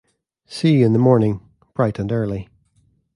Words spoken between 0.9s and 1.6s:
the morning,